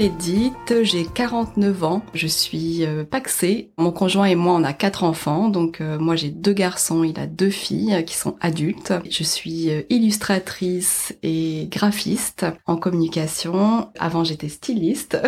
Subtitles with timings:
[0.00, 3.72] Edith, j'ai 49 ans, je suis euh, paxée.
[3.78, 7.18] Mon conjoint et moi, on a quatre enfants, donc euh, moi j'ai deux garçons, il
[7.18, 8.92] a deux filles euh, qui sont adultes.
[9.10, 13.88] Je suis illustratrice et graphiste en communication.
[13.98, 15.20] Avant, j'étais styliste.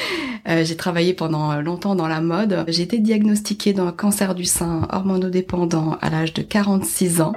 [0.46, 2.64] j'ai travaillé pendant longtemps dans la mode.
[2.68, 7.32] J'ai été diagnostiquée d'un cancer du sein hormonodépendant à l'âge de 46 ans.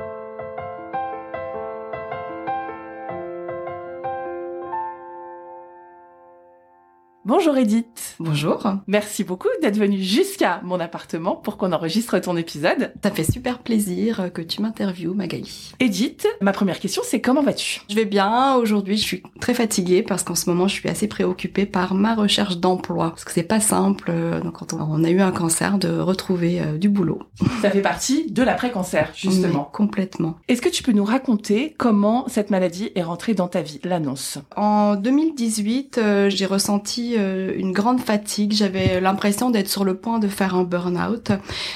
[7.28, 8.16] Bonjour Edith.
[8.20, 8.68] Bonjour.
[8.86, 12.94] Merci beaucoup d'être venue jusqu'à mon appartement pour qu'on enregistre ton épisode.
[13.04, 15.72] Ça fait super plaisir que tu m'interviewes, Magali.
[15.80, 17.82] Edith, ma première question, c'est comment vas-tu?
[17.90, 18.54] Je vais bien.
[18.58, 22.14] Aujourd'hui, je suis très fatiguée parce qu'en ce moment, je suis assez préoccupée par ma
[22.14, 23.10] recherche d'emploi.
[23.10, 26.62] Parce que c'est pas simple, euh, donc, quand on a eu un cancer, de retrouver
[26.62, 27.24] euh, du boulot.
[27.64, 29.68] Ça fait partie de l'après-cancer, justement.
[29.74, 30.36] complètement.
[30.48, 34.38] Est-ce que tu peux nous raconter comment cette maladie est rentrée dans ta vie, l'annonce
[34.56, 38.54] En 2018, euh, j'ai ressenti euh, une grande fatigue.
[38.54, 41.32] J'avais l'impression d'être sur le point de faire un burn-out.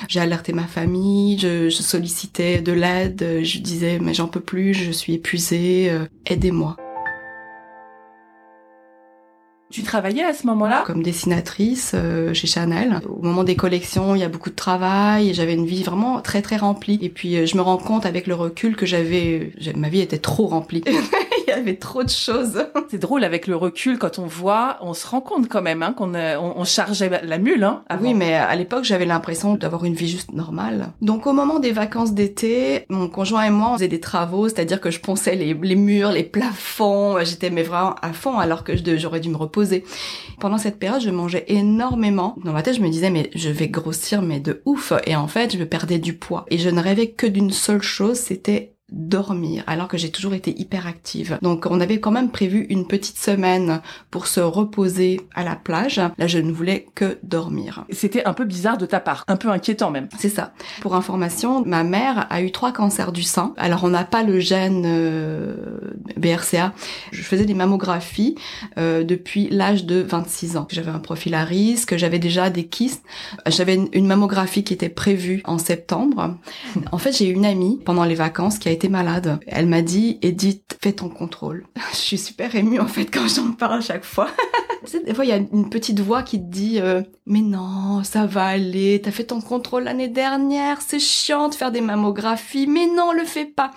[0.08, 4.74] J'ai alerté ma famille, je, je sollicitais de l'aide, je disais mais j'en peux plus,
[4.74, 6.76] je suis épuisée, euh, aidez-moi.
[9.72, 13.02] Tu travaillais à ce moment-là Comme dessinatrice euh, chez Chanel.
[13.08, 15.36] Au moment des collections, il y a beaucoup de travail.
[15.36, 16.98] J'avais une vie vraiment très très remplie.
[17.04, 20.18] Et puis euh, je me rends compte avec le recul que j'avais, ma vie était
[20.18, 20.84] trop remplie.
[21.48, 22.66] il y avait trop de choses.
[22.90, 25.94] C'est drôle avec le recul quand on voit, on se rend compte quand même hein,
[25.94, 27.64] qu'on on, chargeait la mule.
[27.64, 30.94] Hein, Oui, mais à l'époque j'avais l'impression d'avoir une vie juste normale.
[31.04, 34.82] Donc au moment des vacances d'été, mon conjoint et moi on faisait des travaux, c'est-à-dire
[34.82, 37.18] que je ponçais les, les murs, les plafonds.
[37.24, 39.59] J'étais mais vraiment à fond alors que j'aurais dû me reposer
[40.40, 42.36] pendant cette période, je mangeais énormément.
[42.44, 44.94] Dans ma tête, je me disais, mais je vais grossir, mais de ouf.
[45.06, 46.46] Et en fait, je perdais du poids.
[46.50, 50.60] Et je ne rêvais que d'une seule chose, c'était dormir alors que j'ai toujours été
[50.60, 51.38] hyper active.
[51.42, 56.02] Donc on avait quand même prévu une petite semaine pour se reposer à la plage.
[56.18, 57.86] Là je ne voulais que dormir.
[57.92, 60.10] C'était un peu bizarre de ta part, un peu inquiétant même.
[60.18, 60.54] C'est ça.
[60.82, 63.54] Pour information, ma mère a eu trois cancers du sein.
[63.58, 65.56] Alors on n'a pas le gène euh,
[66.18, 66.74] BRCA.
[67.12, 68.36] Je faisais des mammographies
[68.78, 70.68] euh, depuis l'âge de 26 ans.
[70.72, 73.04] J'avais un profil à risque, j'avais déjà des kystes.
[73.48, 76.36] J'avais une mammographie qui était prévue en septembre.
[76.92, 79.40] En fait j'ai une amie pendant les vacances qui a été malade.
[79.48, 81.66] Elle m'a dit, Edith, fais ton contrôle.
[81.92, 84.30] Je suis super émue en fait quand j'en parle à chaque fois.
[85.06, 88.26] des fois, il y a une petite voix qui te dit, euh, mais non, ça
[88.26, 92.88] va aller, t'as fait ton contrôle l'année dernière, c'est chiant de faire des mammographies, mais
[92.88, 93.72] non, le fais pas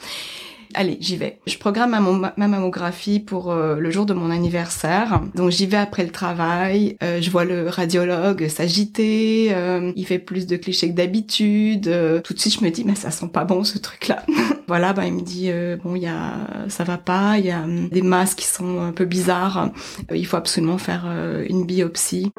[0.75, 1.39] allez, j'y vais.
[1.47, 5.21] Je programme ma, mammographie pour euh, le jour de mon anniversaire.
[5.35, 6.97] Donc j'y vais après le travail.
[7.03, 9.49] Euh, je vois le radiologue s'agiter.
[9.53, 11.85] Euh, il fait plus de clichés que d'habitude.
[12.25, 14.25] tout de suite, je me dis, mais ça sent pas bon ce truc-là.
[14.69, 15.51] voilà, bah il me dit,
[15.83, 16.35] bon, il y a,
[16.69, 17.39] ça va pas.
[17.39, 19.71] Il y a des masses qui sont un peu bizarres.
[20.15, 21.07] il faut absolument faire
[21.49, 22.33] une biopsie.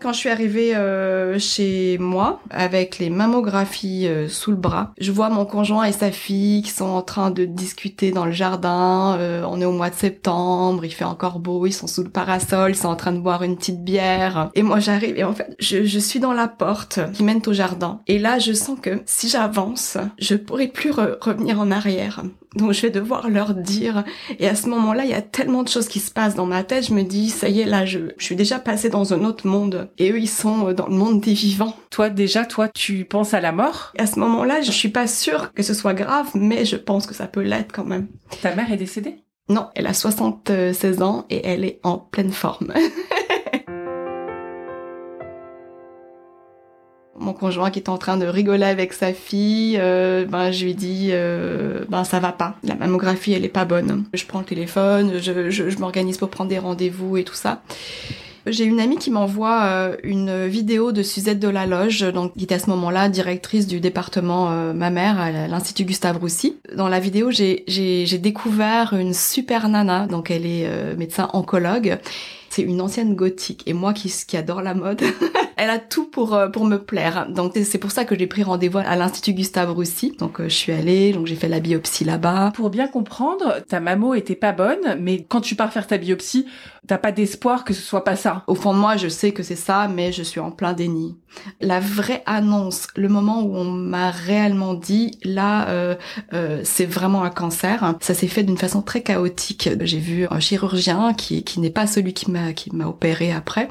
[0.00, 5.10] Quand je suis arrivée euh, chez moi avec les mammographies euh, sous le bras, je
[5.10, 9.16] vois mon conjoint et sa fille qui sont en train de discuter dans le jardin.
[9.18, 12.10] Euh, on est au mois de septembre, il fait encore beau, ils sont sous le
[12.10, 14.50] parasol, ils sont en train de boire une petite bière.
[14.54, 18.00] Et moi j'arrive et en fait je, suis dans la porte qui mène au jardin.
[18.06, 22.22] Et là je sens que si j'avance, je pourrai plus revenir en arrière.
[22.56, 24.04] Donc je vais devoir leur dire.
[24.38, 26.64] Et à ce moment-là, il y a tellement de choses qui se passent dans ma
[26.64, 26.86] tête.
[26.86, 29.46] Je me dis, ça y est, là, je, je suis déjà passée dans un autre
[29.46, 29.90] monde.
[29.98, 31.76] Et eux, ils sont euh, dans le monde des vivants.
[31.90, 33.92] Toi, déjà, toi, tu penses à la mort?
[33.98, 37.14] À ce moment-là, je suis pas sûre que ce soit grave, mais je pense que
[37.14, 38.08] ça peut l'être quand même.
[38.42, 39.16] Ta mère est décédée?
[39.50, 42.72] Non, elle a 76 ans et elle est en pleine forme.
[47.20, 50.74] mon conjoint qui est en train de rigoler avec sa fille, euh, ben je lui
[50.74, 54.04] dis euh, ben ça va pas, la mammographie elle est pas bonne.
[54.14, 57.62] Je prends le téléphone, je, je, je m'organise pour prendre des rendez-vous et tout ça.
[58.50, 62.44] J'ai une amie qui m'envoie euh, une vidéo de Suzette de la Loge, donc qui
[62.44, 66.56] était à ce moment-là directrice du département euh, ma mère à l'Institut Gustave Roussy.
[66.74, 71.98] Dans la vidéo, j'ai découvert une super nana, donc elle est médecin oncologue.
[72.48, 75.02] C'est une ancienne gothique et moi qui, qui adore la mode,
[75.58, 77.26] Elle a tout pour euh, pour me plaire.
[77.28, 80.16] Donc c'est pour ça que j'ai pris rendez-vous à l'Institut Gustave Roussy.
[80.18, 82.52] Donc je suis allée, donc j'ai fait la biopsie là-bas.
[82.54, 86.46] Pour bien comprendre, ta mammo était pas bonne, mais quand tu pars faire ta biopsie,
[86.88, 88.42] t'as pas d'espoir que ce soit pas ça.
[88.46, 91.16] Au fond de moi, je sais que c'est ça, mais je suis en plein déni.
[91.60, 95.94] La vraie annonce, le moment où on m'a réellement dit, là, euh,
[96.32, 97.94] euh, c'est vraiment un cancer.
[98.00, 99.68] Ça s'est fait d'une façon très chaotique.
[99.82, 103.68] J'ai vu un chirurgien qui, qui n'est pas celui qui m'a qui m'a opéré après.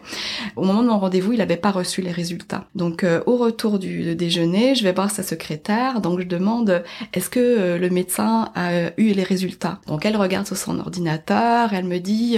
[0.55, 2.67] Au moment de mon rendez-vous, il n'avait pas reçu les résultats.
[2.75, 6.01] Donc, euh, au retour du déjeuner, je vais voir sa secrétaire.
[6.01, 6.83] Donc, je demande,
[7.13, 9.79] est-ce que le médecin a eu les résultats?
[9.87, 11.73] Donc, elle regarde sur son ordinateur.
[11.73, 12.37] Elle me dit,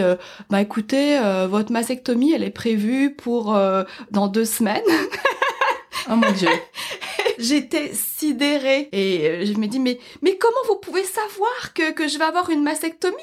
[0.49, 4.81] bah écoutez, euh, votre mastectomie, elle est prévue pour euh, dans deux semaines.
[6.09, 6.49] oh mon dieu.
[7.39, 12.07] J'étais sidérée et euh, je me dis mais mais comment vous pouvez savoir que que
[12.07, 13.15] je vais avoir une mastectomie?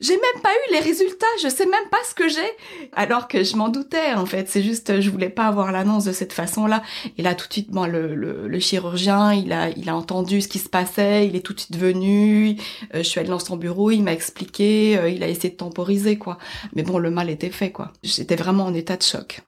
[0.00, 2.50] J'ai même pas eu les résultats, je sais même pas ce que j'ai.
[2.92, 4.48] Alors que je m'en doutais, en fait.
[4.48, 6.82] C'est juste, je voulais pas avoir l'annonce de cette façon-là.
[7.16, 10.48] Et là, tout de suite, bon, le, le, chirurgien, il a, il a entendu ce
[10.48, 12.56] qui se passait, il est tout de suite venu.
[12.94, 15.56] Euh, je suis allée dans son bureau, il m'a expliqué, euh, il a essayé de
[15.56, 16.38] temporiser, quoi.
[16.74, 17.92] Mais bon, le mal était fait, quoi.
[18.02, 19.42] J'étais vraiment en état de choc.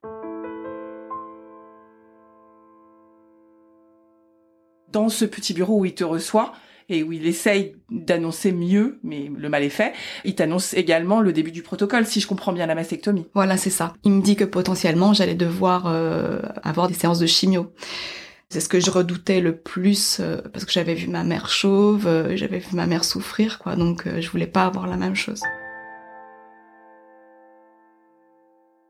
[4.92, 6.52] Dans ce petit bureau où il te reçoit,
[6.88, 9.92] et où il essaye d'annoncer mieux, mais le mal est fait.
[10.24, 13.26] Il t'annonce également le début du protocole, si je comprends bien la mastectomie.
[13.34, 13.94] Voilà, c'est ça.
[14.04, 17.72] Il me dit que potentiellement j'allais devoir euh, avoir des séances de chimio.
[18.48, 22.06] C'est ce que je redoutais le plus euh, parce que j'avais vu ma mère chauve,
[22.06, 23.74] euh, j'avais vu ma mère souffrir, quoi.
[23.74, 25.42] Donc je voulais pas avoir la même chose.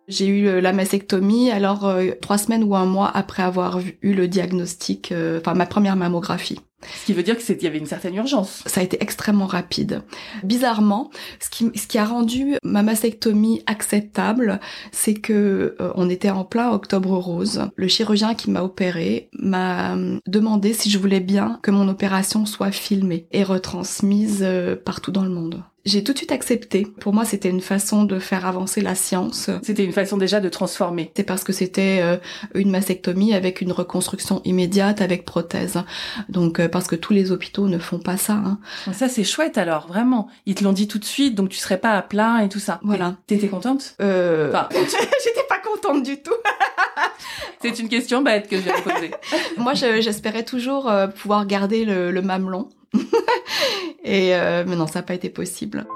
[0.09, 5.13] J'ai eu la mastectomie alors trois semaines ou un mois après avoir eu le diagnostic,
[5.39, 6.61] enfin ma première mammographie.
[6.83, 8.63] Ce qui veut dire qu'il y avait une certaine urgence.
[8.67, 10.03] Ça a été extrêmement rapide.
[10.45, 11.11] Bizarrement,
[11.41, 14.61] ce qui, ce qui a rendu ma mastectomie acceptable,
[14.93, 17.69] c'est que euh, on était en plein octobre rose.
[17.77, 22.47] Le chirurgien qui m'a opéré m'a euh, demandé si je voulais bien que mon opération
[22.47, 25.63] soit filmée et retransmise euh, partout dans le monde.
[25.87, 26.85] J'ai tout de suite accepté.
[27.01, 29.51] Pour moi, c'était une façon de faire avancer la science.
[29.63, 31.13] C'était une façon déjà de transformer.
[31.17, 32.17] C'est parce que c'était euh,
[32.55, 35.79] une mastectomie avec une reconstruction immédiate avec prothèse.
[36.29, 38.33] Donc euh, parce que tous les hôpitaux ne font pas ça.
[38.33, 38.59] Hein.
[38.93, 40.29] Ça c'est chouette alors, vraiment.
[40.45, 42.59] Ils te l'ont dit tout de suite, donc tu serais pas à plein et tout
[42.59, 42.81] ça.
[42.83, 43.17] Voilà.
[43.29, 43.95] T'étais contente?
[44.03, 44.49] Euh...
[44.49, 46.35] Enfin, j'étais pas contente du tout.
[47.63, 49.11] c'est une question bête que je vais poser.
[49.57, 52.69] Moi, j'espérais toujours euh, pouvoir garder le, le mamelon.
[54.05, 55.87] Et euh, mais non, ça n'a pas été possible.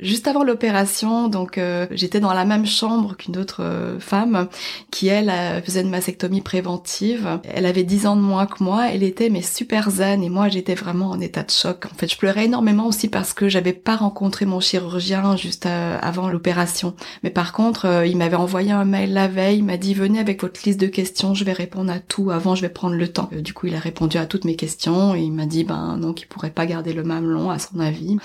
[0.00, 4.48] Juste avant l'opération, donc euh, j'étais dans la même chambre qu'une autre euh, femme
[4.90, 7.38] qui elle euh, faisait une mastectomie préventive.
[7.52, 10.48] Elle avait 10 ans de moins que moi, elle était mais super zen et moi
[10.48, 11.84] j'étais vraiment en état de choc.
[11.92, 16.28] En fait, je pleurais énormément aussi parce que j'avais pas rencontré mon chirurgien juste avant
[16.28, 16.94] l'opération.
[17.22, 20.40] Mais par contre, il m'avait envoyé un mail la veille, il m'a dit venez avec
[20.40, 23.28] votre liste de questions, je vais répondre à tout avant, je vais prendre le temps.
[23.32, 26.14] du coup, il a répondu à toutes mes questions et il m'a dit ben non
[26.14, 28.16] qu'il pourrait pas garder le mamelon à son avis.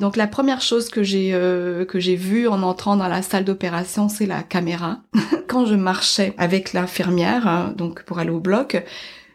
[0.00, 3.44] Donc la première chose que j'ai euh, que j'ai vue en entrant dans la salle
[3.44, 5.00] d'opération, c'est la caméra.
[5.46, 8.82] Quand je marchais avec l'infirmière, hein, donc pour aller au bloc,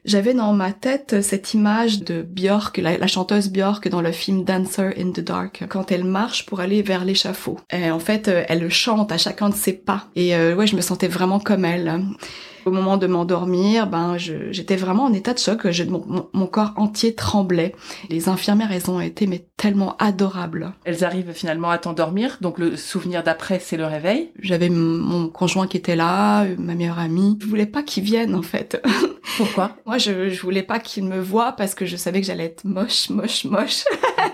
[0.06, 4.94] j'avais dans ma tête cette image de Björk, la, chanteuse Björk dans le film Dancer
[5.00, 7.60] in the Dark, quand elle marche pour aller vers l'échafaud.
[7.72, 10.06] En fait, euh, elle chante à chacun de ses pas.
[10.16, 12.02] Et euh, ouais, je me sentais vraiment comme elle.
[12.66, 15.66] Au moment de m'endormir, ben j'étais vraiment en état de choc.
[15.88, 17.76] mon, mon, corps entier tremblait.
[18.10, 20.74] Les infirmières, elles ont été mais tellement adorables.
[20.84, 24.32] Elles arrivent finalement à t'endormir, donc le souvenir d'après, c'est le réveil.
[24.40, 27.38] J'avais mon conjoint qui était là, ma meilleure amie.
[27.42, 28.82] Je voulais pas qu'il vienne en fait.
[29.38, 29.72] Pourquoi?
[29.86, 32.64] Moi, je, je voulais pas qu'il me voie parce que je savais que j'allais être
[32.64, 33.84] moche, moche, moche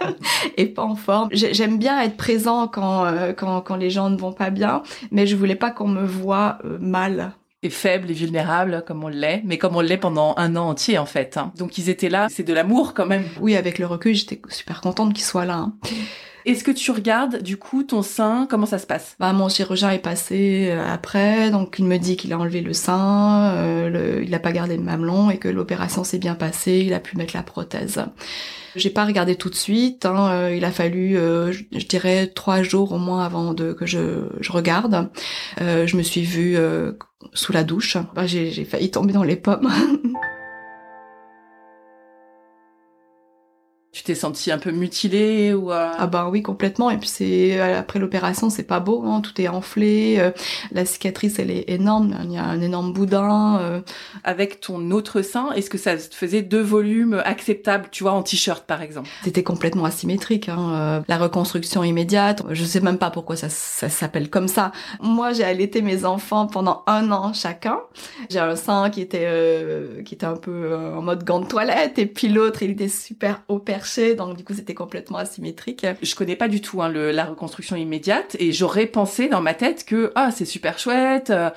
[0.58, 1.30] et pas en forme.
[1.32, 5.28] J'aime bien être présent quand, euh, quand quand les gens ne vont pas bien, mais
[5.28, 9.41] je voulais pas qu'on me voie euh, mal et faible et vulnérable comme on l'est,
[9.46, 11.38] mais comme on l'est pendant un an entier en fait.
[11.38, 11.51] Hein.
[11.58, 13.25] Donc ils étaient là, c'est de l'amour quand même.
[13.39, 15.58] Oui, avec le recul, j'étais super contente qu'ils soient là.
[15.58, 15.74] Hein.
[16.46, 18.48] Est-ce que tu regardes du coup ton sein?
[18.50, 19.16] Comment ça se passe?
[19.20, 22.74] Bah mon chirurgien est passé euh, après, donc il me dit qu'il a enlevé le
[22.74, 26.94] sein, euh, il n'a pas gardé le mamelon et que l'opération s'est bien passée, il
[26.94, 28.04] a pu mettre la prothèse.
[28.76, 30.06] J'ai pas regardé tout de suite.
[30.06, 33.86] Hein, euh, il a fallu, euh, je, dirais, trois jours au moins avant de que
[33.86, 35.10] je, je regarde.
[35.60, 36.58] Euh, je me suis vue
[37.34, 37.98] sous la douche.
[38.16, 39.70] Bah, j'ai failli tomber dans les pommes.
[43.94, 46.90] Tu t'es sentie un peu mutilée ou euh, Ah ben oui complètement.
[46.92, 50.32] Et puis c'est après l'opération c'est pas beau hein, tout est enflé euh,
[50.72, 52.16] la cicatrice elle est énorme.
[52.24, 53.82] Il y a un énorme boudin euh.
[54.24, 58.24] avec ton autre sein est-ce que ça te faisait deux volumes acceptables tu vois en
[58.24, 59.10] t-shirt par exemple?
[59.26, 62.44] C'était complètement asymétrique hein, la reconstruction immédiate.
[62.50, 64.72] Je sais même pas pourquoi ça, ça s'appelle comme ça.
[65.02, 67.80] Moi j'ai allaité mes enfants pendant un an chacun.
[68.30, 69.28] J'ai un sein qui était
[70.06, 73.42] qui était un peu en mode gant de toilette et puis l'autre il était super
[73.50, 73.81] opéré
[74.16, 75.86] donc du coup c'était complètement asymétrique.
[76.02, 79.54] Je connais pas du tout hein, le, la reconstruction immédiate et j'aurais pensé dans ma
[79.54, 81.50] tête que ah c'est super chouette, euh,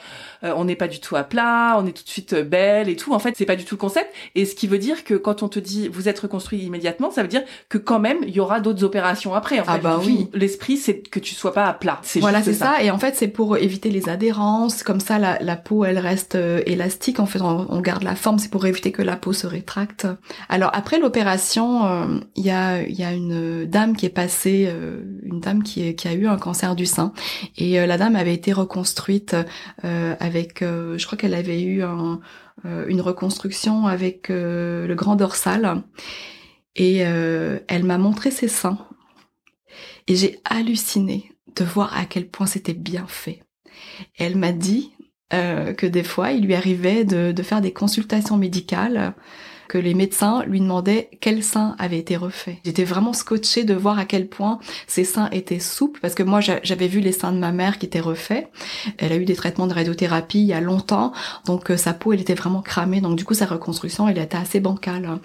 [0.42, 2.88] euh, on n'est pas du tout à plat, on est tout de suite euh, belle
[2.88, 3.14] et tout.
[3.14, 5.42] En fait c'est pas du tout le concept et ce qui veut dire que quand
[5.42, 8.40] on te dit vous êtes reconstruit immédiatement, ça veut dire que quand même il y
[8.40, 9.60] aura d'autres opérations après.
[9.60, 10.28] En ah bah oui.
[10.32, 12.00] L'esprit c'est que tu sois pas à plat.
[12.16, 12.82] Voilà c'est ça.
[12.82, 16.36] et en fait c'est pour éviter les adhérences comme ça la, la peau elle reste
[16.66, 19.46] élastique en fait on, on garde la forme c'est pour éviter que la peau se
[19.46, 20.06] rétracte.
[20.48, 25.82] Alors après l'opération il y a, une dame qui est passée, euh, une dame qui,
[25.82, 27.12] a eu un cancer du sein,
[27.56, 29.36] et euh, la dame avait été reconstruite
[29.84, 32.20] euh, avec, je crois qu'elle avait eu un,
[32.64, 35.82] une reconstruction avec le grand dorsal,
[36.76, 38.78] et elle m'a montré ses seins,
[40.06, 43.42] et j'ai halluciné de voir à quel point c'était bien fait.
[44.18, 44.92] elle m'a dit
[45.30, 49.14] que des fois, il lui arrivait de faire des consultations médicales
[49.68, 52.58] que les médecins lui demandaient quel sein avait été refait.
[52.64, 56.40] J'étais vraiment scotchée de voir à quel point ses seins étaient souples, parce que moi
[56.40, 58.48] j'avais vu les seins de ma mère qui étaient refaits.
[58.98, 61.12] Elle a eu des traitements de radiothérapie il y a longtemps,
[61.46, 64.36] donc euh, sa peau elle était vraiment cramée, donc du coup sa reconstruction elle était
[64.36, 65.18] assez bancale.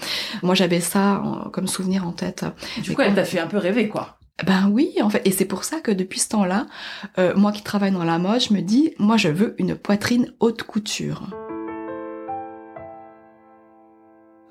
[0.43, 2.45] Moi j'avais ça comme souvenir en tête.
[2.83, 4.19] Du coup elle t'a fait un peu rêver quoi.
[4.45, 6.67] Ben oui, en fait, et c'est pour ça que depuis ce temps-là,
[7.17, 10.31] euh, moi qui travaille dans la mode, je me dis, moi je veux une poitrine
[10.39, 11.27] haute couture.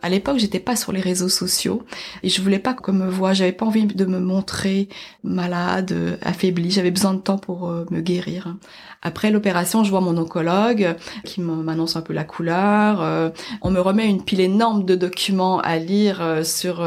[0.01, 1.83] À l'époque, j'étais pas sur les réseaux sociaux
[2.23, 3.33] et je voulais pas qu'on me voie.
[3.33, 4.89] J'avais pas envie de me montrer
[5.25, 6.71] malade, affaiblie.
[6.71, 8.55] J'avais besoin de temps pour euh, me guérir.
[9.03, 13.03] Après l'opération, je vois mon oncologue qui m'annonce un peu la couleur.
[13.03, 13.31] Euh,
[13.63, 16.87] on me remet une pile énorme de documents à lire euh, sur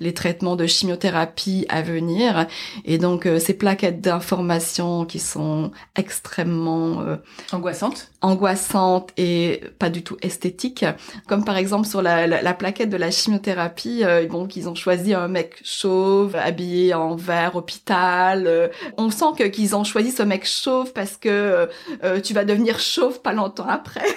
[0.00, 2.46] les traitements de chimiothérapie à venir.
[2.84, 7.02] Et donc ces plaquettes d'informations qui sont extrêmement
[7.50, 10.84] angoissantes, angoissantes et pas du tout esthétiques.
[11.26, 14.74] Comme par exemple sur la, la la plaquette de la chimiothérapie, euh, bon, qu'ils ont
[14.74, 18.46] choisi un mec chauve, habillé en vert hôpital.
[18.46, 18.68] Euh,
[18.98, 21.66] on sent que qu'ils ont choisi ce mec chauve parce que
[22.04, 24.04] euh, tu vas devenir chauve pas longtemps après.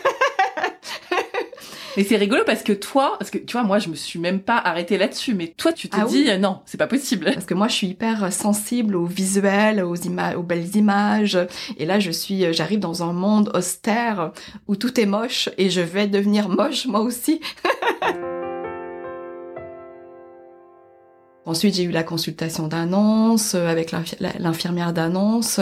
[1.98, 4.42] Et c'est rigolo parce que toi, parce que tu vois, moi, je me suis même
[4.42, 7.32] pas arrêtée là-dessus, mais toi, tu te ah dis, non, c'est pas possible.
[7.34, 11.38] Parce que moi, je suis hyper sensible aux visuels, aux images, aux belles images.
[11.77, 14.34] Et là, je suis, j'arrive dans un monde austère
[14.68, 17.39] où tout est moche et je vais devenir moche moi aussi.
[21.46, 23.92] Ensuite, j'ai eu la consultation d'annonce euh, avec
[24.40, 25.60] l'infirmière d'annonce.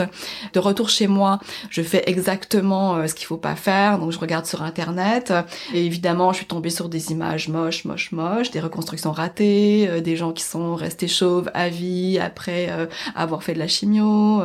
[0.54, 3.98] De retour chez moi, je fais exactement euh, ce qu'il faut pas faire.
[3.98, 5.34] Donc, je regarde sur Internet.
[5.74, 10.00] Et évidemment, je suis tombée sur des images moches, moches, moches, des reconstructions ratées, euh,
[10.00, 12.70] des gens qui sont restés chauves à vie après
[13.14, 14.42] avoir fait de la chimio.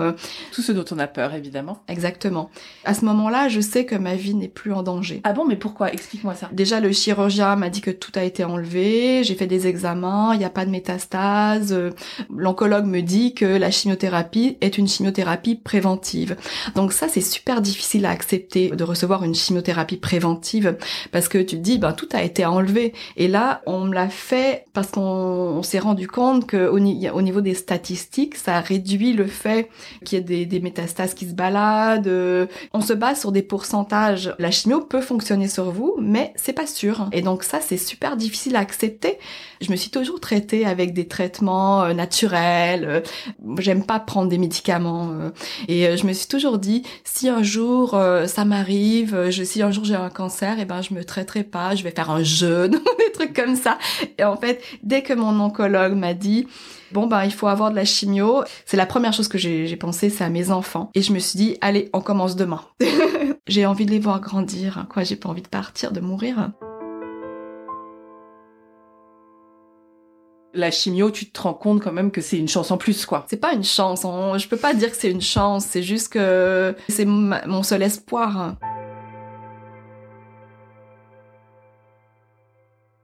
[0.51, 1.79] Tout ce dont on a peur, évidemment.
[1.87, 2.49] Exactement.
[2.83, 5.21] À ce moment-là, je sais que ma vie n'est plus en danger.
[5.23, 5.91] Ah bon, mais pourquoi?
[5.93, 6.49] Explique-moi ça.
[6.51, 9.23] Déjà, le chirurgien m'a dit que tout a été enlevé.
[9.23, 10.33] J'ai fait des examens.
[10.33, 11.28] Il n'y a pas de métastases
[11.71, 11.91] euh,
[12.35, 16.35] l'oncologue me dit que la chimiothérapie est une chimiothérapie préventive.
[16.75, 20.77] Donc ça, c'est super difficile à accepter de recevoir une chimiothérapie préventive
[21.11, 22.93] parce que tu te dis, ben tout a été enlevé.
[23.17, 27.53] Et là, on me l'a fait parce qu'on s'est rendu compte que au, niveau des
[27.53, 29.69] statistiques, ça réduit le fait
[30.05, 32.47] qu'il y ait des, des, métastases qui se baladent.
[32.73, 34.33] On se base sur des pourcentages.
[34.39, 37.09] La chimio peut fonctionner sur vous, mais c'est pas sûr.
[37.11, 39.17] Et donc ça, c'est super difficile à accepter.
[39.61, 42.85] Je me suis toujours traitée avec des traitements euh, naturels.
[42.87, 43.01] Euh,
[43.59, 45.09] j'aime pas prendre des médicaments.
[45.11, 45.31] Euh,
[45.67, 49.95] et je me suis toujours dit, si un jour ça m'arrive, si un jour j'ai
[49.95, 53.11] un cancer, et eh ben je me traiterai pas, je vais faire un jeûne, des
[53.13, 53.77] trucs comme ça.
[54.17, 56.47] Et en fait, dès que mon oncologue m'a dit,
[56.91, 60.09] bon ben il faut avoir de la chimio, c'est la première chose que j'ai pensé,
[60.09, 60.89] c'est à mes enfants.
[60.95, 62.61] Et je me suis dit, allez, on commence demain.
[63.47, 65.03] j'ai envie de les voir grandir, quoi.
[65.03, 66.51] J'ai pas envie de partir, de mourir.
[70.53, 73.25] La chimio, tu te rends compte quand même que c'est une chance en plus, quoi.
[73.29, 76.75] C'est pas une chance, je peux pas dire que c'est une chance, c'est juste que
[76.87, 78.55] c'est mon seul espoir.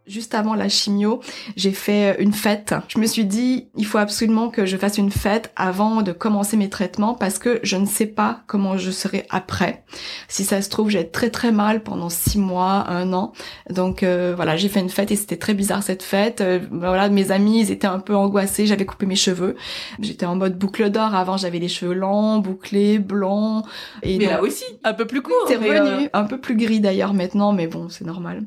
[0.08, 1.20] Juste avant la chimio,
[1.56, 2.76] j'ai fait une fête.
[2.90, 6.58] Je me suis dit, il faut absolument que je fasse une fête avant de commencer
[6.58, 9.84] mes traitements parce que je ne sais pas comment je serai après.
[10.28, 13.34] Si ça se trouve, j'ai très très mal pendant six mois, un an.
[13.70, 16.42] Donc euh, voilà, j'ai fait une fête et c'était très bizarre cette fête.
[16.42, 18.68] Euh, voilà, mes amis, ils étaient un peu angoissés.
[18.68, 19.56] J'avais coupé mes cheveux.
[20.00, 21.16] J'étais en mode boucle d'or.
[21.16, 23.66] Avant, j'avais les cheveux longs, bouclés, blancs.
[24.04, 25.46] Et mais là aussi, un peu plus court.
[25.48, 28.44] C'est revenu, un peu plus gris d'ailleurs maintenant, mais bon, c'est normal.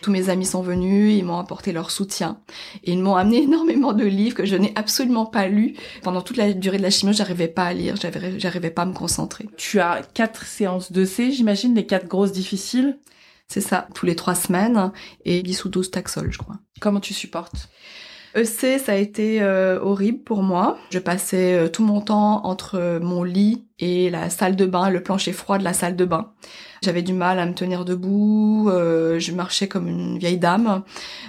[0.00, 2.40] Tous mes amis sont venus, ils m'ont apporté leur soutien.
[2.82, 5.74] Et ils m'ont amené énormément de livres que je n'ai absolument pas lus.
[6.02, 8.94] Pendant toute la durée de la chimio, j'arrivais pas à lire, j'arrivais pas à me
[8.94, 9.48] concentrer.
[9.56, 12.98] Tu as quatre séances de C, j'imagine, les quatre grosses difficiles
[13.48, 14.92] C'est ça, tous les trois semaines,
[15.24, 16.56] et 10 ou 12 taxol, je crois.
[16.80, 17.68] Comment tu supportes?
[18.34, 20.76] EC, ça a été euh, horrible pour moi.
[20.90, 25.02] Je passais euh, tout mon temps entre mon lit et la salle de bain, le
[25.02, 26.32] plancher froid de la salle de bain.
[26.82, 30.82] J'avais du mal à me tenir debout, euh, je marchais comme une vieille dame.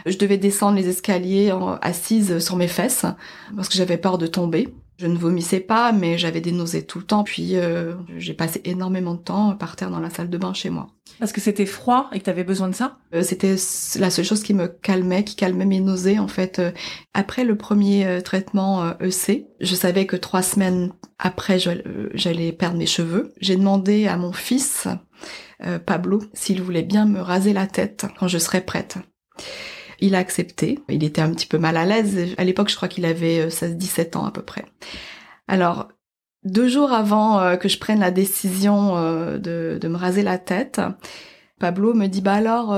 [0.05, 3.05] Je devais descendre les escaliers assise sur mes fesses
[3.55, 4.73] parce que j'avais peur de tomber.
[4.97, 7.23] Je ne vomissais pas, mais j'avais des nausées tout le temps.
[7.23, 10.69] Puis euh, j'ai passé énormément de temps par terre dans la salle de bain chez
[10.69, 10.87] moi.
[11.19, 12.97] Parce que c'était froid et que tu avais besoin de ça?
[13.13, 13.55] Euh, C'était
[13.99, 16.59] la seule chose qui me calmait, qui calmait mes nausées en fait.
[16.59, 16.71] Euh,
[17.13, 23.33] après le premier traitement EC, je savais que trois semaines après j'allais perdre mes cheveux.
[23.39, 24.87] J'ai demandé à mon fils
[25.85, 28.97] Pablo s'il voulait bien me raser la tête quand je serais prête.
[29.99, 30.79] Il a accepté.
[30.89, 32.33] Il était un petit peu mal à l'aise.
[32.37, 34.65] À l'époque, je crois qu'il avait 16-17 euh, ans à peu près.
[35.47, 35.89] Alors,
[36.43, 40.37] deux jours avant euh, que je prenne la décision euh, de, de, me raser la
[40.37, 40.81] tête,
[41.59, 42.77] Pablo me dit bah alors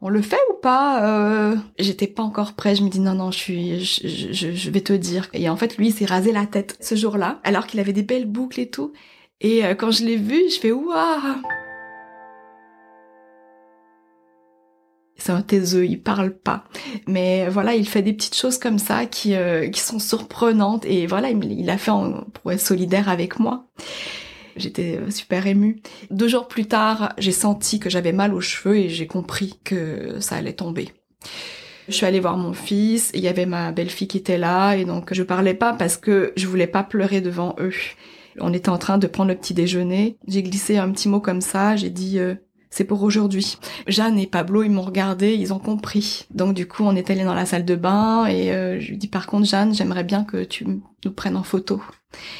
[0.00, 2.74] on le fait ou pas J'étais pas encore prêt.
[2.74, 5.28] Je me dis non non je suis je, je, vais te dire.
[5.34, 8.02] Et en fait lui il s'est rasé la tête ce jour-là alors qu'il avait des
[8.02, 8.94] belles boucles et tout.
[9.42, 11.42] Et quand je l'ai vu je fais waouh
[15.24, 16.64] c'est un taiseux, il parle pas.
[17.06, 20.84] Mais voilà, il fait des petites choses comme ça qui, euh, qui sont surprenantes.
[20.84, 21.92] Et voilà, il, a fait
[22.34, 23.64] pour être solidaire avec moi.
[24.56, 25.80] J'étais super émue.
[26.10, 30.20] Deux jours plus tard, j'ai senti que j'avais mal aux cheveux et j'ai compris que
[30.20, 30.90] ça allait tomber.
[31.88, 34.84] Je suis allée voir mon fils, il y avait ma belle-fille qui était là, et
[34.84, 37.72] donc je parlais pas parce que je voulais pas pleurer devant eux.
[38.40, 40.18] On était en train de prendre le petit déjeuner.
[40.28, 42.34] J'ai glissé un petit mot comme ça, j'ai dit euh,
[42.74, 43.56] c'est pour aujourd'hui.
[43.86, 46.26] Jeanne et Pablo, ils m'ont regardé, ils ont compris.
[46.34, 48.96] Donc du coup, on est allé dans la salle de bain et euh, je lui
[48.96, 51.80] dis par contre, Jeanne, j'aimerais bien que tu nous prennes en photo.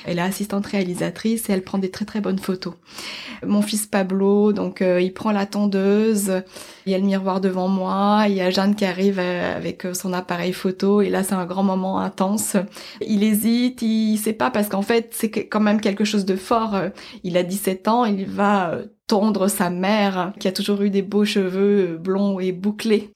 [0.05, 2.75] Elle est assistante réalisatrice et elle prend des très très bonnes photos.
[3.47, 6.43] Mon fils Pablo, donc euh, il prend la tondeuse,
[6.87, 9.87] il y a le miroir devant moi, il y a Jeanne qui arrive euh, avec
[9.95, 12.57] son appareil photo et là c'est un grand moment intense.
[13.07, 16.77] Il hésite, il sait pas parce qu'en fait c'est quand même quelque chose de fort.
[17.23, 21.25] Il a 17 ans, il va tondre sa mère, qui a toujours eu des beaux
[21.25, 23.11] cheveux blonds et bouclés.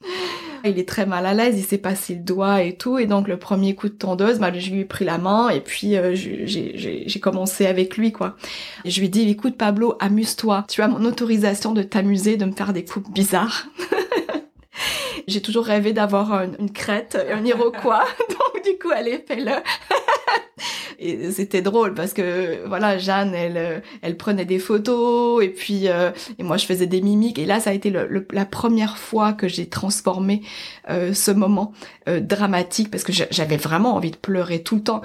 [0.65, 3.29] Il est très mal à l'aise, il sait pas s'il doit et tout, et donc
[3.29, 6.13] le premier coup de tondeuse, bah, je lui ai pris la main et puis euh,
[6.15, 8.37] j'ai commencé avec lui quoi.
[8.85, 12.73] je lui dis écoute Pablo, amuse-toi, tu as mon autorisation de t'amuser, de me faire
[12.73, 13.67] des coupes bizarres.
[15.27, 19.53] j'ai toujours rêvé d'avoir une, crête, un iroquois, donc du coup allez fais-le.
[20.99, 25.89] et c'était drôle parce que voilà Jeanne elle euh, elle prenait des photos et puis
[25.89, 29.33] euh, et moi je faisais des mimiques et là ça a été la première fois
[29.33, 30.43] que j'ai transformé
[30.91, 31.73] euh, ce moment
[32.07, 35.03] dramatique parce que j'avais vraiment envie de pleurer tout le temps.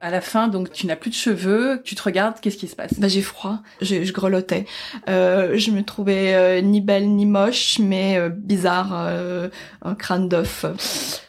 [0.00, 2.76] À la fin, donc tu n'as plus de cheveux, tu te regardes, qu'est-ce qui se
[2.76, 2.94] passe?
[3.00, 4.64] Bah j'ai froid, je, je grelottais.
[5.08, 9.48] Euh, je me trouvais euh, ni belle ni moche, mais euh, bizarre, euh,
[9.82, 10.64] un crâne d'œuf.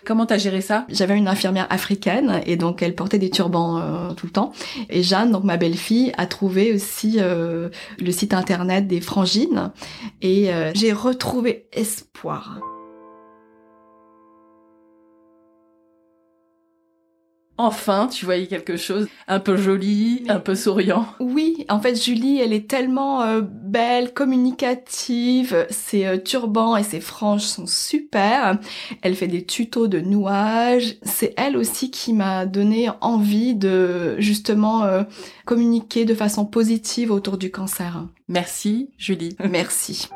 [0.05, 0.85] Comment t'as géré ça?
[0.89, 4.53] J'avais une infirmière africaine et donc elle portait des turbans tout le temps.
[4.89, 9.71] Et Jeanne, donc ma belle-fille, a trouvé aussi le site internet des frangines
[10.21, 12.59] et j'ai retrouvé espoir.
[17.59, 21.05] Enfin tu voyais quelque chose un peu joli, un peu souriant.
[21.19, 27.01] Oui, en fait Julie, elle est tellement euh, belle, communicative, ses euh, turbans et ses
[27.01, 28.57] franges sont super.
[29.01, 30.95] Elle fait des tutos de nouage.
[31.03, 35.03] C'est elle aussi qui m'a donné envie de justement euh,
[35.45, 38.05] communiquer de façon positive autour du cancer.
[38.29, 39.35] Merci Julie.
[39.49, 40.07] Merci.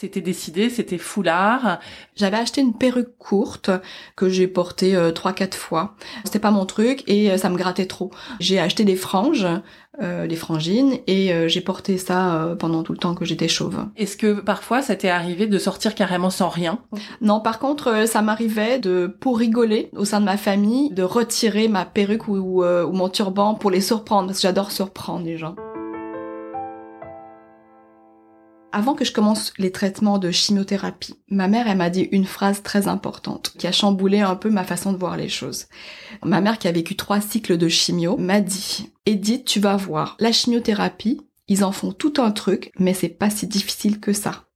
[0.00, 1.80] C'était décidé, c'était foulard.
[2.14, 3.72] J'avais acheté une perruque courte
[4.14, 5.96] que j'ai portée euh, trois quatre fois.
[6.24, 8.12] C'était pas mon truc et euh, ça me grattait trop.
[8.38, 9.48] J'ai acheté des franges,
[10.00, 13.86] euh, des frangines et euh, j'ai porté ça pendant tout le temps que j'étais chauve.
[13.96, 16.78] Est-ce que parfois ça t'est arrivé de sortir carrément sans rien?
[17.20, 21.66] Non, par contre, ça m'arrivait de pour rigoler au sein de ma famille de retirer
[21.66, 25.56] ma perruque ou, ou mon turban pour les surprendre parce que j'adore surprendre les gens.
[28.70, 32.62] Avant que je commence les traitements de chimiothérapie, ma mère, elle m'a dit une phrase
[32.62, 35.66] très importante qui a chamboulé un peu ma façon de voir les choses.
[36.22, 40.16] Ma mère, qui a vécu trois cycles de chimio, m'a dit, Edith, tu vas voir,
[40.20, 44.47] la chimiothérapie, ils en font tout un truc, mais c'est pas si difficile que ça.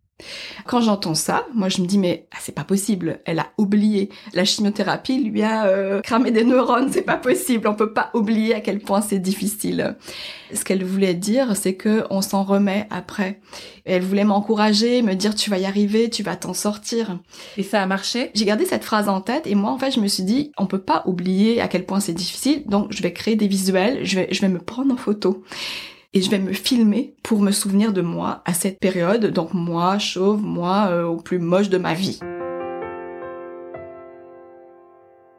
[0.66, 4.10] Quand j'entends ça, moi je me dis mais ah, c'est pas possible, elle a oublié.
[4.34, 8.54] La chimiothérapie lui a euh, cramé des neurones, c'est pas possible, on peut pas oublier
[8.54, 9.96] à quel point c'est difficile.
[10.54, 13.40] Ce qu'elle voulait dire, c'est que on s'en remet après.
[13.84, 17.18] elle voulait m'encourager, me dire tu vas y arriver, tu vas t'en sortir.
[17.56, 18.30] Et ça a marché?
[18.34, 20.66] J'ai gardé cette phrase en tête et moi en fait je me suis dit on
[20.66, 24.16] peut pas oublier à quel point c'est difficile, donc je vais créer des visuels, je
[24.16, 25.42] vais je vais me prendre en photo
[26.14, 29.98] et je vais me filmer pour me souvenir de moi à cette période, donc moi
[29.98, 32.20] chauve, moi euh, au plus moche de ma vie.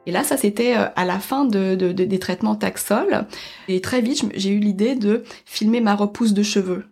[0.06, 3.26] Et là, ça c'était euh, à la fin de, des traitements Taxol.
[3.68, 6.84] Et très vite, j'ai eu l'idée de filmer ma repousse de cheveux.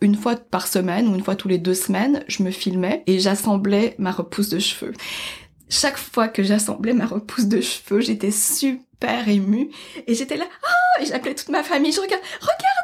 [0.00, 3.18] Une fois par semaine ou une fois tous les deux semaines, je me filmais et
[3.18, 4.94] j'assemblais ma repousse de cheveux.
[5.68, 9.70] Chaque fois que j'assemblais ma repousse de cheveux, j'étais super émue
[10.06, 12.79] et j'étais là, oh, et j'appelais toute ma famille, je regarde, regardez,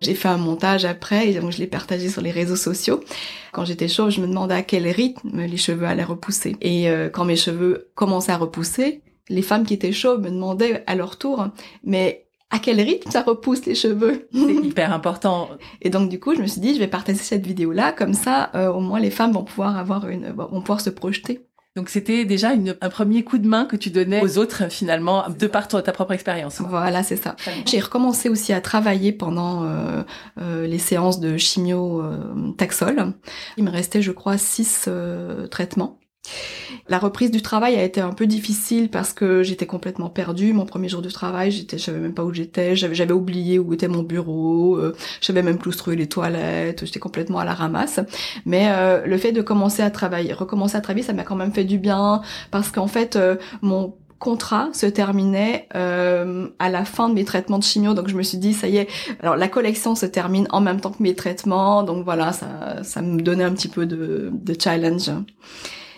[0.00, 3.00] J'ai fait un montage après et donc je l'ai partagé sur les réseaux sociaux.
[3.52, 6.56] Quand j'étais chauve, je me demandais à quel rythme les cheveux allaient repousser.
[6.62, 10.84] Et euh, quand mes cheveux commençaient à repousser, les femmes qui étaient chauves me demandaient
[10.86, 11.48] à leur tour,
[11.84, 14.28] mais à quel rythme ça repousse les cheveux?
[14.32, 15.50] C'est hyper important.
[15.82, 18.50] Et donc du coup, je me suis dit, je vais partager cette vidéo-là, comme ça,
[18.54, 21.46] euh, au moins les femmes vont pouvoir avoir une, vont pouvoir se projeter.
[21.76, 25.28] Donc c'était déjà une, un premier coup de main que tu donnais aux autres finalement
[25.28, 26.60] de par ta, propre expérience.
[26.60, 27.36] Voilà, c'est ça.
[27.64, 30.02] J'ai recommencé aussi à travailler pendant euh,
[30.40, 33.12] euh, les séances de chimio euh, taxol.
[33.56, 34.88] Il me restait, je crois, six
[35.50, 36.00] traitements.
[36.88, 40.52] La reprise du travail a été un peu difficile parce que j'étais complètement perdue.
[40.52, 43.72] Mon premier jour de travail, j'étais, je savais même pas où j'étais, j'avais, oublié où
[43.74, 48.00] était mon bureau, euh, j'avais même plus les toilettes, j'étais complètement à la ramasse.
[48.44, 51.52] Mais euh, le fait de commencer à travailler, recommencer à travailler, ça m'a quand même
[51.52, 57.08] fait du bien parce qu'en fait, euh, mon contrat se terminait euh, à la fin
[57.08, 57.94] de mes traitements de chimio.
[57.94, 58.88] Donc je me suis dit ça y est
[59.20, 61.82] alors la collection se termine en même temps que mes traitements.
[61.84, 64.30] Donc voilà ça ça me donnait un petit peu de
[64.60, 65.10] challenge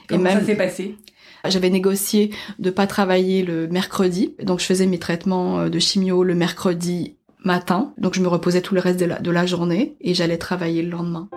[0.08, 0.96] Comment ça s'est passé?
[1.48, 6.22] j'avais négocié de pas travailler le mercredi, donc je faisais mes traitements euh, de chimio
[6.22, 9.96] le mercredi matin, donc je me reposais tout le reste de la, de la journée
[10.00, 11.28] et j'allais travailler le lendemain.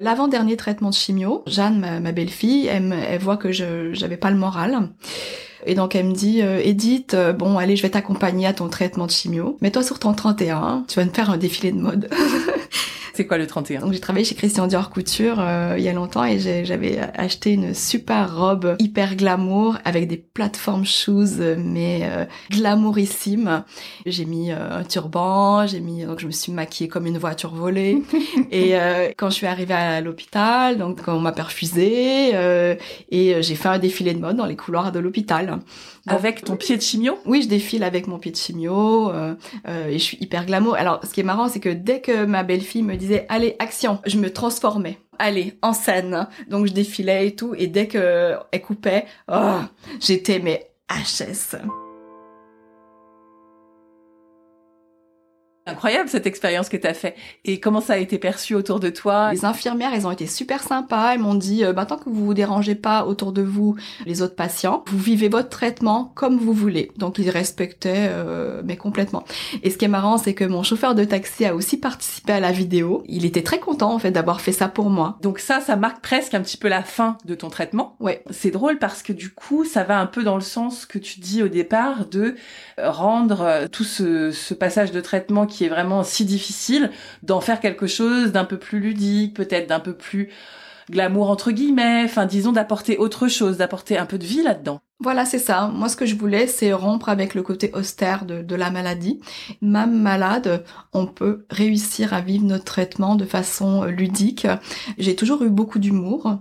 [0.00, 4.36] L'avant-dernier traitement de chimio, Jeanne, ma, belle-fille, elle, elle, voit que je j'avais pas le
[4.36, 4.90] moral.
[5.66, 8.68] Et donc elle me dit, euh, Edith, euh, bon allez, je vais t'accompagner à ton
[8.68, 9.56] traitement de chimio.
[9.62, 12.10] Mets-toi sur ton 31, tu vas me faire un défilé de mode.
[13.14, 15.92] C'est quoi le 31 Donc j'ai travaillé chez Christian Dior Couture euh, il y a
[15.92, 22.24] longtemps et j'avais acheté une super robe hyper glamour avec des plateformes shoes mais euh,
[22.50, 23.62] glamourissimes.
[24.04, 27.54] J'ai mis euh, un turban, j'ai mis donc je me suis maquillée comme une voiture
[27.54, 28.02] volée
[28.50, 28.74] et
[29.16, 32.30] quand je suis arrivée à l'hôpital, donc on m'a perfusée
[33.10, 35.60] et j'ai fait un défilé de mode dans les couloirs de l'hôpital.
[36.06, 37.18] Avec ton pied de chimio?
[37.24, 39.34] Oui, je défile avec mon pied de chimio euh,
[39.68, 40.74] euh, et je suis hyper glamour.
[40.74, 44.00] Alors, ce qui est marrant, c'est que dès que ma belle-fille me disait allez action,
[44.06, 44.98] je me transformais.
[45.18, 46.26] Allez, en scène.
[46.48, 47.54] Donc je défilais et tout.
[47.56, 49.60] Et dès que elle coupait, oh,
[50.00, 51.56] j'étais mais HS.
[55.66, 57.14] Incroyable cette expérience que tu as fait.
[57.46, 59.32] Et comment ça a été perçu autour de toi?
[59.32, 61.14] Les infirmières, elles ont été super sympas.
[61.14, 63.74] Elles m'ont dit, euh, bah, tant que vous vous dérangez pas autour de vous,
[64.04, 66.92] les autres patients, vous vivez votre traitement comme vous voulez.
[66.98, 69.24] Donc ils respectaient, euh, mais complètement.
[69.62, 72.40] Et ce qui est marrant, c'est que mon chauffeur de taxi a aussi participé à
[72.40, 73.02] la vidéo.
[73.06, 75.16] Il était très content en fait d'avoir fait ça pour moi.
[75.22, 77.96] Donc ça, ça marque presque un petit peu la fin de ton traitement.
[78.00, 78.22] Ouais.
[78.30, 81.20] C'est drôle parce que du coup, ça va un peu dans le sens que tu
[81.20, 82.34] dis au départ de
[82.76, 86.90] rendre euh, tout ce, ce passage de traitement qui est vraiment si difficile,
[87.22, 90.30] d'en faire quelque chose d'un peu plus ludique, peut-être d'un peu plus
[90.90, 94.80] glamour entre guillemets, enfin disons d'apporter autre chose, d'apporter un peu de vie là-dedans.
[95.00, 95.68] Voilà, c'est ça.
[95.68, 99.20] Moi, ce que je voulais, c'est rompre avec le côté austère de, de, la maladie.
[99.60, 104.46] Même malade, on peut réussir à vivre notre traitement de façon ludique.
[104.96, 106.38] J'ai toujours eu beaucoup d'humour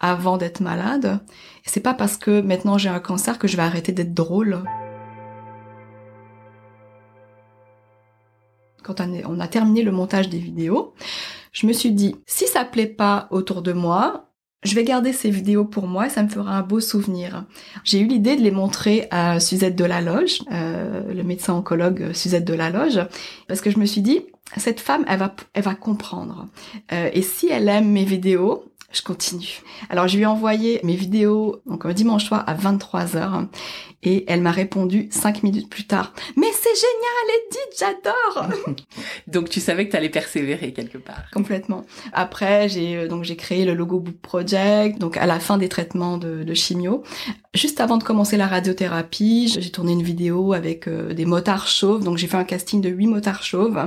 [0.00, 1.20] avant d'être malade.
[1.64, 4.62] C'est pas parce que maintenant j'ai un cancer que je vais arrêter d'être drôle.
[8.86, 10.94] Quand on a terminé le montage des vidéos,
[11.52, 14.30] je me suis dit, si ça plaît pas autour de moi,
[14.62, 17.44] je vais garder ces vidéos pour moi, ça me fera un beau souvenir.
[17.82, 22.12] J'ai eu l'idée de les montrer à Suzette de la Loge, euh, le médecin oncologue
[22.12, 23.00] Suzette de la Loge,
[23.48, 24.20] parce que je me suis dit,
[24.56, 26.46] cette femme, elle va, elle va comprendre.
[26.92, 29.62] Euh, et si elle aime mes vidéos, je continue.
[29.90, 33.48] Alors je lui ai envoyé mes vidéos donc un dimanche soir à 23h
[34.02, 36.12] et elle m'a répondu cinq minutes plus tard.
[36.36, 38.76] Mais c'est génial, Edith, j'adore.
[39.26, 41.30] donc tu savais que tu allais persévérer quelque part.
[41.32, 41.84] Complètement.
[42.12, 44.98] Après, j'ai euh, donc j'ai créé le logo Book Project.
[44.98, 47.02] Donc à la fin des traitements de, de chimio,
[47.56, 52.04] juste avant de commencer la radiothérapie, j'ai tourné une vidéo avec euh, des motards chauves.
[52.04, 53.78] Donc j'ai fait un casting de huit motards chauves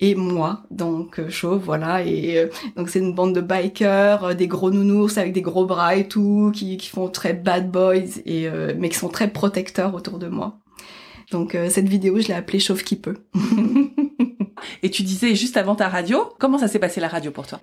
[0.00, 4.70] et moi donc euh, chauve voilà et donc c'est une bande de bikers, des gros
[4.70, 8.88] nounours avec des gros bras et tout qui, qui font très bad boys et mais
[8.88, 10.60] qui sont très protecteurs autour de moi.
[11.30, 13.16] Donc euh, cette vidéo, je l'ai appelée Chauffe qui peut.
[14.82, 17.60] Et tu disais juste avant ta radio, comment ça s'est passé la radio pour toi?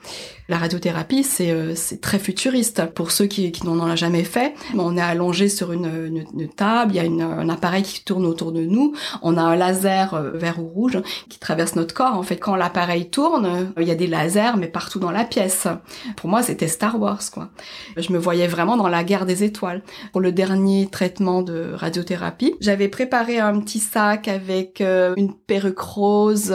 [0.50, 2.86] La radiothérapie, c'est euh, très futuriste.
[2.94, 6.94] Pour ceux qui, qui n'en ont jamais fait, on est allongé sur une, une, table,
[6.94, 10.14] il y a une, un appareil qui tourne autour de nous, on a un laser
[10.14, 12.16] euh, vert ou rouge qui traverse notre corps.
[12.16, 15.24] En fait, quand l'appareil tourne, euh, il y a des lasers, mais partout dans la
[15.24, 15.68] pièce.
[16.16, 17.50] Pour moi, c'était Star Wars, quoi.
[17.96, 19.82] Je me voyais vraiment dans la guerre des étoiles.
[20.12, 26.54] Pour le dernier traitement de radiothérapie, j'avais préparé un petit sac avec une perruque rose,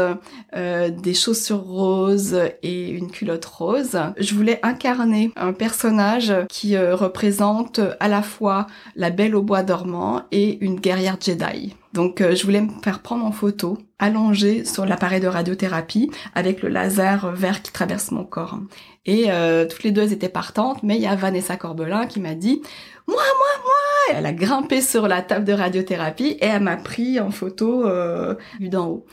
[0.54, 3.98] euh, des chaussures roses et une culotte rose.
[4.18, 9.62] Je voulais incarner un personnage qui euh, représente à la fois la belle au bois
[9.62, 11.74] dormant et une guerrière Jedi.
[11.94, 16.62] Donc euh, je voulais me faire prendre en photo, allongée sur l'appareil de radiothérapie, avec
[16.62, 18.58] le laser vert qui traverse mon corps.
[19.04, 19.26] Et
[19.68, 22.62] toutes les deux étaient partantes, mais il y a Vanessa Corbelin qui m'a dit
[23.06, 27.20] «Moi, moi, moi!» Elle a grimpé sur la table de radiothérapie et elle m'a pris
[27.20, 29.06] en photo euh, d'en haut.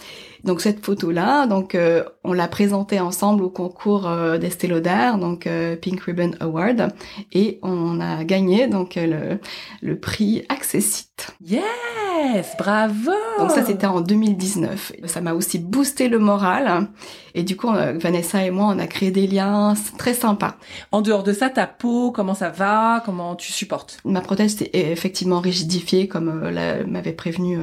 [0.43, 5.75] Donc cette photo-là, donc euh, on l'a présentée ensemble au concours euh, d'Estée donc euh,
[5.75, 6.93] Pink Ribbon Award,
[7.34, 9.39] et on a gagné donc le,
[9.82, 11.36] le prix Accessite.
[11.43, 13.12] Yes, bravo.
[13.39, 14.93] Donc ça c'était en 2019.
[15.06, 16.88] Ça m'a aussi boosté le moral,
[17.36, 20.56] et du coup Vanessa et moi on a créé des liens très sympas.
[20.91, 23.79] En dehors de ça, ta peau, comment ça va, comment tu supportes?
[24.06, 26.52] Ma prothèse est effectivement rigidifiée comme
[26.88, 27.58] m'avait prévenu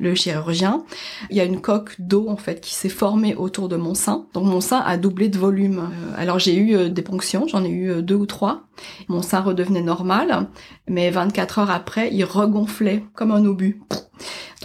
[0.00, 0.84] le chirurgien.
[1.30, 4.26] Il y a une coque d'eau en fait qui s'est formé autour de mon sein.
[4.34, 5.78] Donc mon sein a doublé de volume.
[5.78, 8.62] Euh, alors j'ai eu euh, des ponctions, j'en ai eu euh, deux ou trois.
[9.08, 10.48] Mon sein redevenait normal,
[10.88, 13.80] mais 24 heures après, il regonflait comme un obus.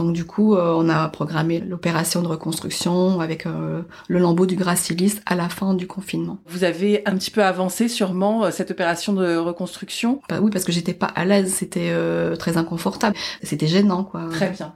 [0.02, 4.56] Donc du coup, euh, on a programmé l'opération de reconstruction avec euh, le lambeau du
[4.56, 6.40] gracilis à la fin du confinement.
[6.48, 10.22] Vous avez un petit peu avancé sûrement euh, cette opération de reconstruction?
[10.28, 11.92] Bah, Oui, parce que j'étais pas à l'aise, c'était
[12.38, 14.28] très inconfortable, c'était gênant quoi.
[14.32, 14.76] Très bien.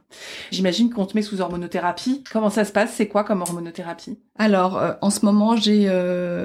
[0.52, 2.24] J'imagine qu'on te met sous hormonothérapie.
[2.32, 2.94] Comment ça se passe?
[2.96, 4.20] C'est quoi comme hormonothérapie?
[4.38, 5.90] Alors, en ce moment, j'ai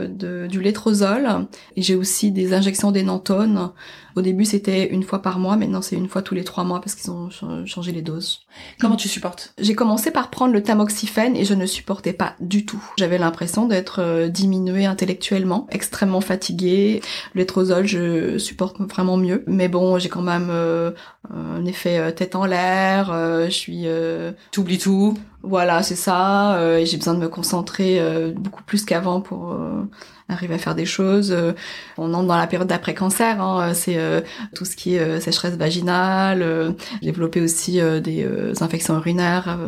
[0.09, 3.73] du létrozole et j'ai aussi des injections d'énantone
[4.17, 5.57] au début, c'était une fois par mois.
[5.57, 7.31] Maintenant, c'est une fois tous les trois mois parce qu'ils ont
[7.67, 8.41] changé les doses.
[8.81, 9.53] Comment tu supportes?
[9.59, 12.83] J'ai commencé par prendre le tamoxifène et je ne supportais pas du tout.
[12.99, 17.01] J'avais l'impression d'être euh, diminuée intellectuellement, extrêmement fatiguée.
[17.35, 19.45] L'étrosol, je supporte vraiment mieux.
[19.47, 20.93] Mais bon, j'ai quand même euh,
[21.33, 23.13] un effet euh, tête en l'air.
[23.45, 23.87] je suis...
[24.53, 26.61] T'oublies tout voilà, c'est ça.
[26.79, 27.99] et j'ai besoin de me concentrer
[28.35, 29.57] beaucoup plus qu'avant pour
[30.31, 31.33] arrive à faire des choses.
[31.33, 31.53] Euh,
[31.99, 34.21] on entre dans la période d'après-cancer, hein, c'est euh,
[34.55, 38.27] tout ce qui est euh, sécheresse vaginale, développer aussi des
[38.61, 39.59] infections urinaires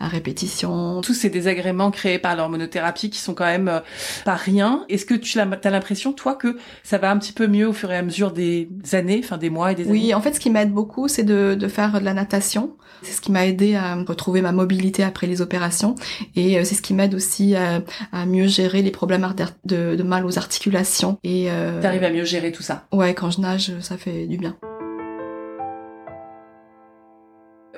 [0.00, 1.00] à répétition.
[1.00, 3.82] Tous ces désagréments créés par l'hormonothérapie qui sont quand même
[4.24, 4.84] pas rien.
[4.88, 7.90] Est-ce que tu as l'impression, toi, que ça va un petit peu mieux au fur
[7.90, 9.92] et à mesure des années, enfin des mois et des années?
[9.92, 12.76] Oui, en fait, ce qui m'aide beaucoup, c'est de, de faire de la natation.
[13.02, 15.94] C'est ce qui m'a aidé à retrouver ma mobilité après les opérations
[16.34, 19.26] et c'est ce qui m'aide aussi à, à, mieux gérer les problèmes
[19.64, 21.18] de, de mal aux articulations.
[21.24, 22.86] Et euh, t'arrives à mieux gérer tout ça.
[22.92, 24.56] Ouais, quand je nage, ça fait du bien.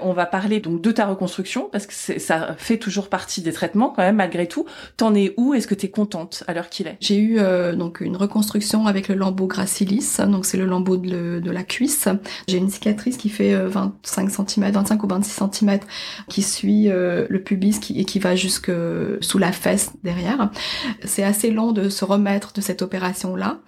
[0.02, 3.90] On va parler donc de ta reconstruction parce que ça fait toujours partie des traitements
[3.90, 4.66] quand même malgré tout.
[4.96, 5.54] T'en es où?
[5.54, 6.96] Est-ce que t'es contente à l'heure qu'il est?
[7.00, 11.50] J'ai eu euh, donc une reconstruction avec le lambeau gracilis, donc c'est le lambeau de,
[11.50, 12.08] la cuisse.
[12.48, 15.80] J'ai une cicatrice qui fait 25 cm, 25 ou 26 cm,
[16.28, 18.70] qui suit euh, le pubis qui, et qui va jusque
[19.20, 20.50] sous la fesse derrière.
[21.04, 23.58] C'est assez long de se remettre de cette opération là,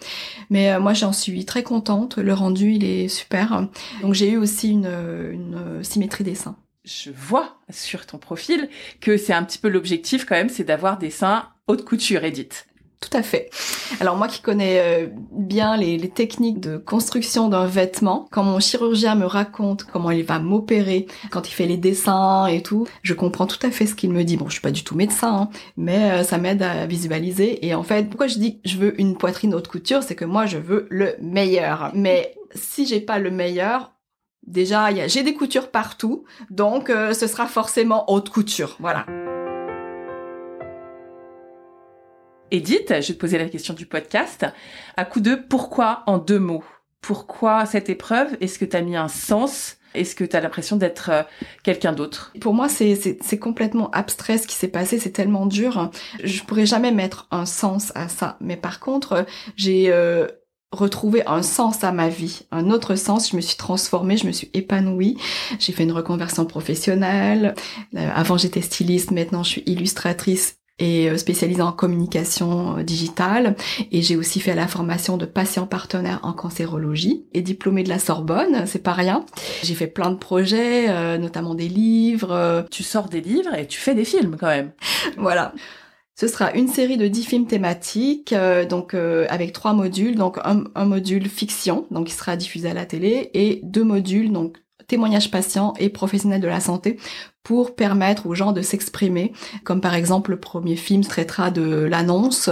[0.51, 2.19] mais euh, moi j'en suis très contente.
[2.19, 3.69] Le rendu il est super.
[4.03, 4.89] Donc j'ai eu aussi une
[5.83, 6.57] symétrie des seins.
[6.85, 8.69] Je vois sur ton profil
[9.01, 12.67] que c'est un petit peu l'objectif quand même, c'est d'avoir des seins haute couture, Edith.
[13.03, 13.51] Tout à fait.
[13.99, 19.17] Alors moi qui connais euh, bien les, techniques de construction d'un vêtement, quand mon chirurgien
[19.17, 23.47] me raconte comment il va m'opérer, quand il fait les dessins et tout, je comprends
[23.49, 24.37] tout à fait ce qu'il me dit.
[24.37, 27.67] Bon, je suis pas du tout médecin, hein, mais euh, ça m'aide à visualiser.
[27.67, 30.47] Et en fait, pourquoi je dis je veux une poitrine haute couture, c'est que moi
[30.47, 31.91] je veux le meilleur.
[31.95, 33.93] Mais si j'ai pas le meilleur,
[34.47, 38.77] déjà j'ai des coutures partout, donc euh, ce sera forcément haute couture.
[38.81, 39.07] Voilà.
[42.51, 44.45] Edith, je vais te poser la question du podcast.
[44.99, 46.65] À coup de pourquoi en deux mots?
[47.01, 48.37] Pourquoi cette épreuve?
[48.41, 49.79] Est-ce que tu as mis un sens?
[49.95, 51.23] Est-ce que tu as l'impression d'être euh,
[51.63, 52.33] quelqu'un d'autre?
[52.41, 55.91] Pour moi, c'est complètement abstrait ce qui s'est passé, c'est tellement dur.
[56.23, 58.37] Je pourrais jamais mettre un sens à ça.
[58.41, 59.27] Mais par contre,
[59.57, 60.29] j'ai euh,
[60.73, 63.31] retrouvé un sens à ma vie, un autre sens.
[63.31, 65.17] Je me suis transformée, je me suis épanouie.
[65.59, 67.55] J'ai fait une reconversion professionnelle.
[67.97, 73.57] Euh, avant, j'étais styliste, maintenant je suis illustratrice et euh, spécialisée en communication euh, digitale
[73.91, 77.99] et j'ai aussi fait la formation de patient partenaire en cancérologie et diplômée de la
[77.99, 79.25] Sorbonne, c'est pas rien.
[79.63, 82.67] J'ai fait plein de projets, euh, notamment des livres.
[82.71, 84.73] Tu sors des livres et tu fais des films quand même.
[85.17, 85.53] voilà.
[86.23, 88.33] Ce sera une série de dix films thématiques,
[88.69, 93.31] donc avec trois modules, donc un, module fiction, donc qui sera diffusé à la télé,
[93.35, 96.97] et deux modules, donc témoignages patients et professionnels de la santé
[97.43, 99.33] pour permettre aux gens de s'exprimer,
[99.65, 102.51] comme par exemple le premier film traitera de l'annonce,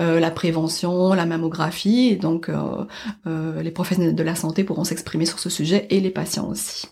[0.00, 2.84] euh, la prévention, la mammographie, et donc euh,
[3.28, 6.88] euh, les professionnels de la santé pourront s'exprimer sur ce sujet et les patients aussi.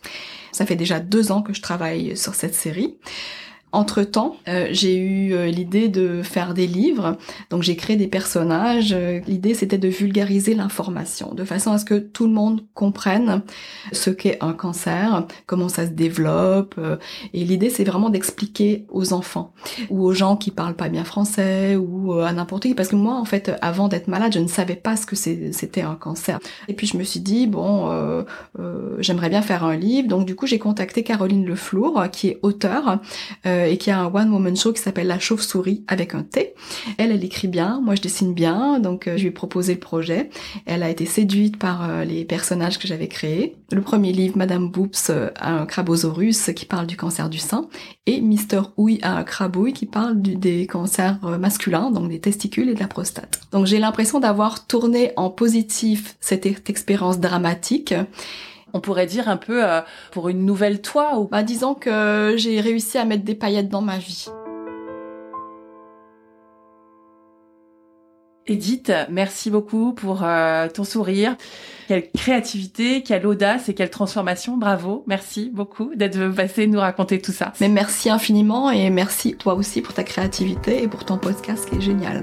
[0.52, 2.98] Ça fait déjà deux ans que je travaille sur cette série.
[3.72, 7.16] Entre-temps, euh, j'ai eu euh, l'idée de faire des livres,
[7.50, 8.92] donc j'ai créé des personnages.
[8.92, 13.42] Euh, l'idée, c'était de vulgariser l'information, de façon à ce que tout le monde comprenne
[13.92, 16.80] ce qu'est un cancer, comment ça se développe.
[17.32, 19.52] et l'idée, c'est vraiment d'expliquer aux enfants
[19.88, 23.14] ou aux gens qui parlent pas bien français ou à n'importe qui, parce que moi,
[23.14, 26.40] en fait, avant d'être malade, je ne savais pas ce que c'était un cancer.
[26.68, 28.24] Et puis je me suis dit, bon,
[28.98, 33.00] j'aimerais bien faire un livre, donc du coup, j'ai contacté Caroline Leflour, qui est auteure.
[33.66, 36.54] Et qui a un one woman show qui s'appelle La chauve-souris avec un T.
[36.98, 39.80] Elle, elle écrit bien, moi je dessine bien, donc euh, je lui ai proposé le
[39.80, 40.30] projet.
[40.66, 43.56] Elle a été séduite par euh, les personnages que j'avais créés.
[43.72, 47.68] Le premier livre, Madame Boops un crabosaurus qui parle du cancer du sein
[48.06, 52.74] et Mister Ouille a un crabouille qui parle des cancers masculins, donc des testicules et
[52.74, 53.40] de la prostate.
[53.52, 57.94] Donc j'ai l'impression d'avoir tourné en positif cette expérience dramatique
[58.72, 59.80] on pourrait dire un peu euh,
[60.10, 63.82] pour une nouvelle toi ou bah disons que j'ai réussi à mettre des paillettes dans
[63.82, 64.28] ma vie.
[68.50, 71.36] Edith, merci beaucoup pour euh, ton sourire.
[71.86, 74.56] Quelle créativité, quelle audace et quelle transformation.
[74.56, 77.52] Bravo, merci beaucoup d'être passé nous raconter tout ça.
[77.60, 81.76] Mais merci infiniment et merci toi aussi pour ta créativité et pour ton podcast qui
[81.76, 82.22] est génial